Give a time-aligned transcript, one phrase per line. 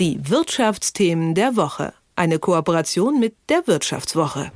[0.00, 1.92] Die Wirtschaftsthemen der Woche.
[2.16, 4.50] Eine Kooperation mit der Wirtschaftswoche.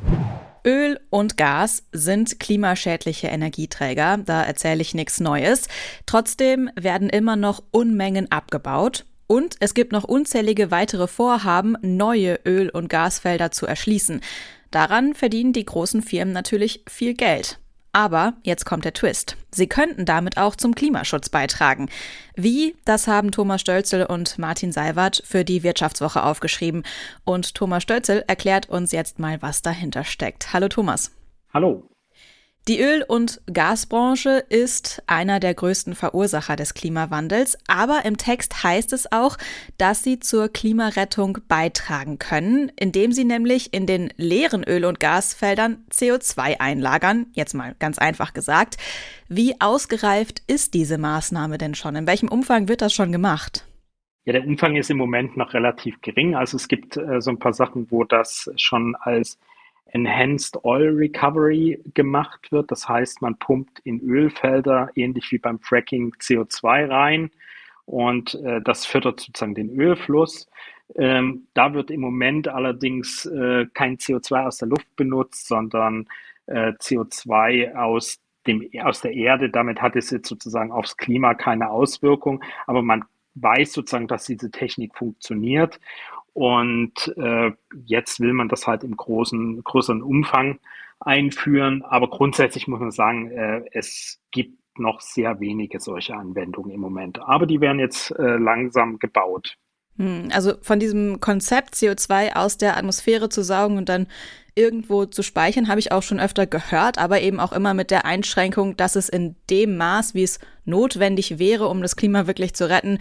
[0.67, 5.69] Öl und Gas sind klimaschädliche Energieträger, da erzähle ich nichts Neues.
[6.07, 9.04] Trotzdem werden immer noch Unmengen abgebaut.
[9.27, 14.22] Und es gibt noch unzählige weitere Vorhaben, neue Öl- und Gasfelder zu erschließen.
[14.71, 17.59] Daran verdienen die großen Firmen natürlich viel Geld.
[17.95, 19.37] Aber jetzt kommt der Twist.
[19.52, 21.88] Sie könnten damit auch zum Klimaschutz beitragen.
[22.34, 22.74] Wie?
[22.84, 26.82] Das haben Thomas Stölzel und Martin Seiwert für die Wirtschaftswoche aufgeschrieben.
[27.24, 30.52] Und Thomas Stölzel erklärt uns jetzt mal, was dahinter steckt.
[30.52, 31.12] Hallo Thomas.
[31.52, 31.88] Hallo.
[32.66, 38.95] Die Öl- und Gasbranche ist einer der größten Verursacher des Klimawandels, aber im Text heißt
[38.95, 39.37] es auch,
[39.77, 45.84] dass sie zur Klimarettung beitragen können, indem sie nämlich in den leeren Öl- und Gasfeldern
[45.90, 48.78] CO2 einlagern, jetzt mal ganz einfach gesagt.
[49.28, 51.96] Wie ausgereift ist diese Maßnahme denn schon?
[51.96, 53.66] In welchem Umfang wird das schon gemacht?
[54.24, 56.34] Ja, der Umfang ist im Moment noch relativ gering.
[56.34, 59.38] Also es gibt äh, so ein paar Sachen, wo das schon als
[59.95, 62.70] Enhanced Oil Recovery gemacht wird.
[62.70, 67.31] Das heißt, man pumpt in Ölfelder ähnlich wie beim Fracking CO2 rein
[67.86, 70.48] und äh, das fördert sozusagen den Ölfluss.
[70.97, 76.06] Ähm, da wird im Moment allerdings äh, kein CO2 aus der Luft benutzt, sondern
[76.47, 79.48] äh, CO2 aus dem, aus der Erde.
[79.48, 83.05] Damit hat es jetzt sozusagen aufs Klima keine Auswirkung, aber man
[83.36, 85.79] weiß sozusagen, dass diese Technik funktioniert.
[86.35, 87.53] Und äh,
[87.87, 90.59] jetzt will man das halt im großen, größeren Umfang
[91.01, 91.83] einführen.
[91.83, 97.21] Aber grundsätzlich muss man sagen, äh, es gibt noch sehr wenige solche Anwendungen im Moment.
[97.21, 99.57] Aber die werden jetzt äh, langsam gebaut.
[99.97, 104.09] Hm, also von diesem Konzept, CO2 aus der Atmosphäre zu saugen und dann
[104.57, 108.05] irgendwo zu speichern, habe ich auch schon öfter gehört, aber eben auch immer mit der
[108.05, 112.69] Einschränkung, dass es in dem Maß, wie es notwendig wäre, um das Klima wirklich zu
[112.69, 112.98] retten,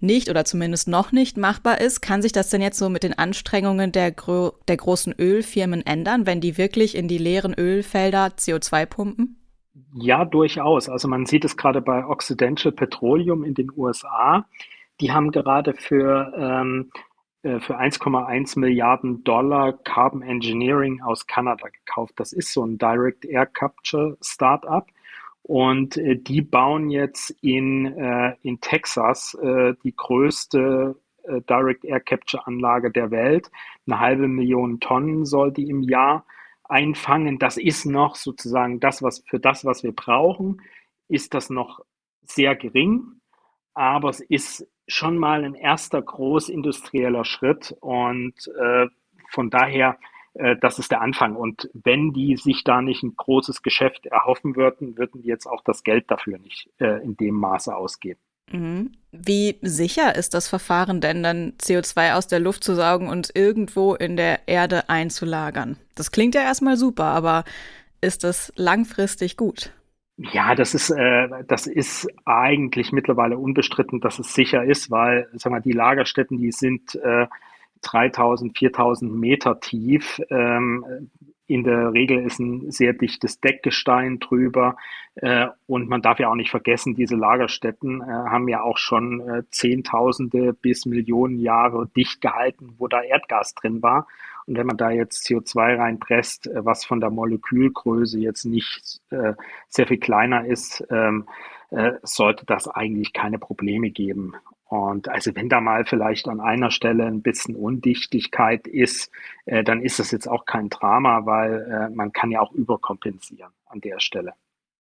[0.00, 2.00] nicht oder zumindest noch nicht machbar ist.
[2.00, 6.26] Kann sich das denn jetzt so mit den Anstrengungen der, Gro der großen Ölfirmen ändern,
[6.26, 9.36] wenn die wirklich in die leeren Ölfelder CO2 pumpen?
[9.94, 10.88] Ja, durchaus.
[10.88, 14.46] Also man sieht es gerade bei Occidental Petroleum in den USA.
[15.00, 16.90] Die haben gerade für, ähm,
[17.42, 22.14] äh, für 1,1 Milliarden Dollar Carbon Engineering aus Kanada gekauft.
[22.16, 24.86] Das ist so ein Direct Air Capture Startup.
[25.44, 32.00] Und äh, die bauen jetzt in, äh, in Texas äh, die größte äh, Direct Air
[32.00, 33.50] Capture Anlage der Welt.
[33.86, 36.24] Eine halbe Million Tonnen soll die im Jahr
[36.64, 37.38] einfangen.
[37.38, 40.62] Das ist noch sozusagen das, was für das, was wir brauchen,
[41.08, 41.80] ist das noch
[42.22, 43.20] sehr gering.
[43.74, 48.86] Aber es ist schon mal ein erster großindustrieller Schritt und äh,
[49.28, 49.98] von daher
[50.60, 51.36] das ist der Anfang.
[51.36, 55.62] Und wenn die sich da nicht ein großes Geschäft erhoffen würden, würden die jetzt auch
[55.64, 58.20] das Geld dafür nicht äh, in dem Maße ausgeben.
[58.52, 58.92] Mhm.
[59.12, 63.94] Wie sicher ist das Verfahren denn dann, CO2 aus der Luft zu saugen und irgendwo
[63.94, 65.76] in der Erde einzulagern?
[65.94, 67.44] Das klingt ja erstmal super, aber
[68.00, 69.72] ist das langfristig gut?
[70.16, 75.50] Ja, das ist, äh, das ist eigentlich mittlerweile unbestritten, dass es sicher ist, weil, sag
[75.50, 77.26] mal, die Lagerstätten, die sind äh,
[77.84, 80.20] 3000, 4000 Meter tief.
[80.30, 81.10] Ähm,
[81.46, 84.76] in der Regel ist ein sehr dichtes Deckgestein drüber.
[85.16, 89.20] Äh, und man darf ja auch nicht vergessen, diese Lagerstätten äh, haben ja auch schon
[89.20, 94.06] äh, Zehntausende bis Millionen Jahre dicht gehalten, wo da Erdgas drin war.
[94.46, 99.34] Und wenn man da jetzt CO2 reinpresst, äh, was von der Molekülgröße jetzt nicht äh,
[99.68, 101.26] sehr viel kleiner ist, ähm,
[101.70, 104.34] äh, sollte das eigentlich keine Probleme geben.
[104.66, 109.10] Und also wenn da mal vielleicht an einer Stelle ein bisschen Undichtigkeit ist,
[109.44, 113.52] äh, dann ist das jetzt auch kein Drama, weil äh, man kann ja auch überkompensieren
[113.66, 114.32] an der Stelle.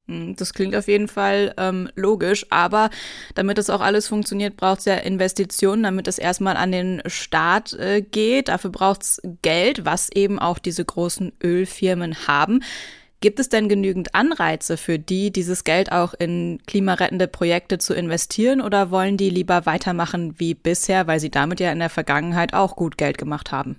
[0.07, 2.89] Hm, das klingt auf jeden Fall ähm, logisch, aber
[3.35, 7.73] damit das auch alles funktioniert, braucht es ja Investitionen, damit es erstmal an den Staat
[7.73, 8.47] äh, geht.
[8.47, 12.61] Dafür braucht es Geld, was eben auch diese großen Ölfirmen haben.
[13.21, 18.61] Gibt es denn genügend Anreize für die, dieses Geld auch in klimarettende Projekte zu investieren
[18.61, 22.75] oder wollen die lieber weitermachen wie bisher, weil sie damit ja in der Vergangenheit auch
[22.75, 23.75] gut Geld gemacht haben?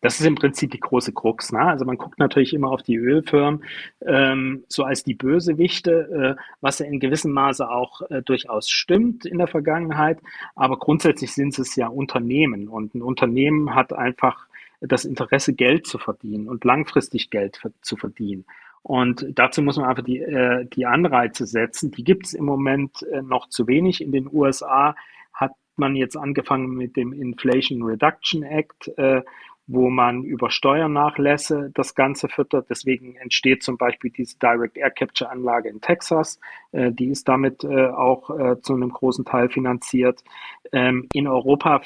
[0.00, 1.52] Das ist im Prinzip die große Krux.
[1.52, 1.60] Ne?
[1.60, 3.62] Also man guckt natürlich immer auf die Ölfirmen
[4.06, 9.26] ähm, so als die Bösewichte, äh, was ja in gewissem Maße auch äh, durchaus stimmt
[9.26, 10.18] in der Vergangenheit.
[10.54, 14.46] Aber grundsätzlich sind es ja Unternehmen und ein Unternehmen hat einfach
[14.80, 18.44] das Interesse, Geld zu verdienen und langfristig Geld zu verdienen.
[18.88, 21.90] Und dazu muss man einfach die, äh, die Anreize setzen.
[21.90, 24.00] Die gibt es im Moment äh, noch zu wenig.
[24.00, 24.96] In den USA
[25.34, 29.20] hat man jetzt angefangen mit dem Inflation Reduction Act, äh,
[29.66, 32.70] wo man über Steuernachlässe das Ganze füttert.
[32.70, 36.40] Deswegen entsteht zum Beispiel diese Direct Air Capture Anlage in Texas.
[36.72, 40.24] Äh, die ist damit äh, auch äh, zu einem großen Teil finanziert.
[40.72, 41.82] Ähm, in Europa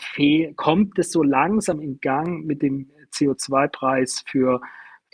[0.54, 4.60] kommt es so langsam in Gang mit dem CO2-Preis für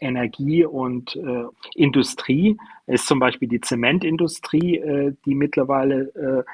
[0.00, 2.56] Energie und äh, Industrie.
[2.87, 6.45] Es ist zum Beispiel die Zementindustrie, äh, die mittlerweile äh,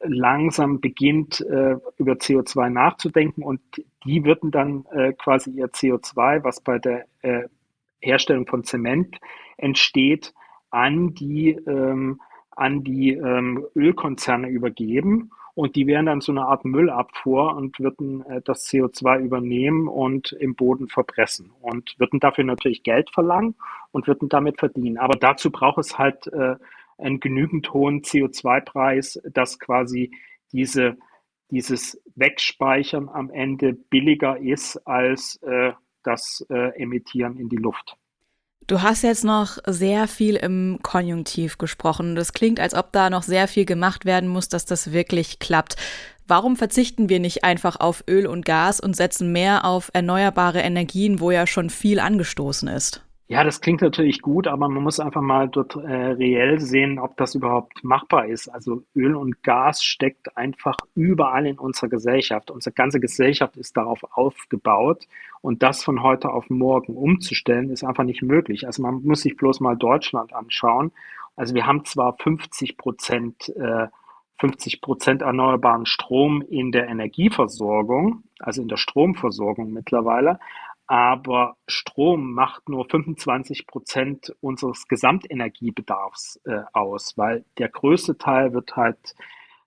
[0.00, 3.60] langsam beginnt, äh, über CO2 nachzudenken und
[4.04, 7.48] die würden dann äh, quasi ihr CO2, was bei der äh,
[8.00, 9.18] Herstellung von Zement
[9.56, 10.32] entsteht,
[10.70, 16.64] an die, ähm, an die ähm, Ölkonzerne übergeben und die wären dann so eine Art
[16.64, 22.84] Müllabfuhr und würden äh, das CO2 übernehmen und im Boden verpressen und würden dafür natürlich
[22.84, 23.56] Geld verlangen
[23.90, 24.98] und würden damit verdienen.
[24.98, 26.54] Aber dazu braucht es halt äh,
[26.96, 30.12] einen genügend hohen CO2-Preis, dass quasi
[30.52, 30.96] diese,
[31.50, 35.72] dieses Wegspeichern am Ende billiger ist als äh,
[36.04, 37.96] das äh, Emittieren in die Luft.
[38.68, 42.14] Du hast jetzt noch sehr viel im Konjunktiv gesprochen.
[42.14, 45.76] Das klingt, als ob da noch sehr viel gemacht werden muss, dass das wirklich klappt.
[46.26, 51.18] Warum verzichten wir nicht einfach auf Öl und Gas und setzen mehr auf erneuerbare Energien,
[51.18, 53.02] wo ja schon viel angestoßen ist?
[53.30, 57.14] Ja, das klingt natürlich gut, aber man muss einfach mal dort äh, reell sehen, ob
[57.18, 58.48] das überhaupt machbar ist.
[58.48, 62.50] Also Öl und Gas steckt einfach überall in unserer Gesellschaft.
[62.50, 65.06] Unsere ganze Gesellschaft ist darauf aufgebaut
[65.42, 68.66] und das von heute auf morgen umzustellen, ist einfach nicht möglich.
[68.66, 70.90] Also man muss sich bloß mal Deutschland anschauen.
[71.36, 73.88] Also wir haben zwar 50 Prozent äh,
[74.40, 80.38] 50 Prozent erneuerbaren Strom in der Energieversorgung, also in der Stromversorgung mittlerweile,
[80.88, 88.74] aber Strom macht nur 25 Prozent unseres Gesamtenergiebedarfs äh, aus, weil der größte Teil wird
[88.74, 89.14] halt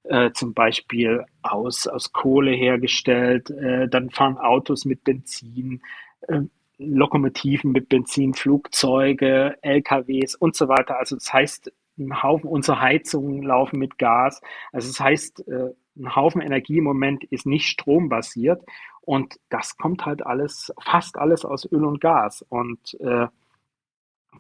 [0.04, 5.84] äh, zum Beispiel aus, aus Kohle hergestellt, äh, dann fahren Autos mit Benzin,
[6.28, 6.42] äh,
[6.80, 10.98] Lokomotiven mit Benzin, Flugzeuge, LKWs und so weiter.
[10.98, 14.42] Also das heißt, ein Haufen unserer Heizungen laufen mit Gas.
[14.72, 18.64] Also das heißt, äh, ein Haufen Energie im Moment ist nicht strombasiert
[19.02, 22.46] und das kommt halt alles, fast alles aus Öl und Gas.
[22.50, 23.28] Und äh,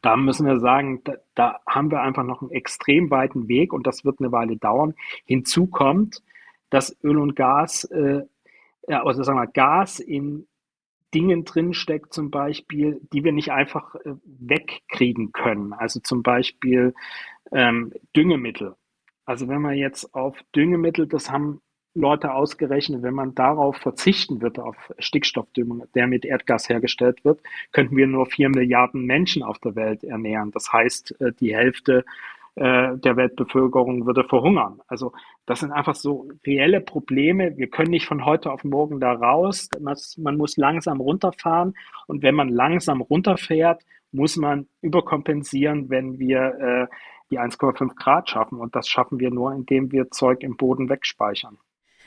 [0.02, 3.88] da müssen wir sagen, da, da, haben wir einfach noch einen extrem weiten Weg und
[3.88, 4.94] das wird eine Weile dauern.
[5.26, 6.24] Hinzu kommt,
[6.70, 8.24] dass Öl und Gas, äh,
[8.88, 10.48] also sagen wir Gas in
[11.14, 15.74] Dingen drinsteckt, zum Beispiel, die wir nicht einfach äh, wegkriegen können.
[15.74, 16.94] Also zum Beispiel
[17.52, 18.76] ähm, Düngemittel.
[19.26, 21.62] Also wenn man jetzt auf Düngemittel, das haben
[21.94, 27.42] Leute ausgerechnet, wenn man darauf verzichten würde, auf Stickstoffdüngung, der mit Erdgas hergestellt wird,
[27.74, 30.52] könnten wir nur vier Milliarden Menschen auf der Welt ernähren.
[30.52, 32.06] Das heißt, äh, die Hälfte
[32.56, 34.80] äh, der Weltbevölkerung würde verhungern.
[34.88, 35.12] Also
[35.46, 37.58] das sind einfach so reelle Probleme.
[37.58, 39.70] Wir können nicht von heute auf morgen da raus.
[39.80, 41.76] Man muss langsam runterfahren.
[42.08, 43.84] Und wenn man langsam runterfährt,
[44.14, 46.96] muss man überkompensieren, wenn wir äh,
[47.32, 48.60] die 1,5 Grad schaffen.
[48.60, 51.58] Und das schaffen wir nur, indem wir Zeug im Boden wegspeichern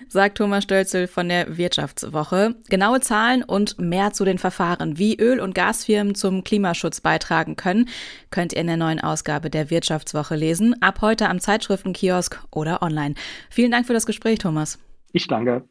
[0.08, 2.54] sagt Thomas Stölzel von der Wirtschaftswoche.
[2.68, 7.88] Genaue Zahlen und mehr zu den Verfahren, wie Öl- und Gasfirmen zum Klimaschutz beitragen können,
[8.30, 10.80] könnt ihr in der neuen Ausgabe der Wirtschaftswoche lesen.
[10.82, 13.14] Ab heute am Zeitschriftenkiosk oder online.
[13.50, 14.78] Vielen Dank für das Gespräch, Thomas.
[15.12, 15.64] Ich danke.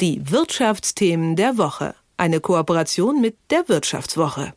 [0.00, 1.94] Die Wirtschaftsthemen der Woche.
[2.16, 4.52] Eine Kooperation mit der Wirtschaftswoche.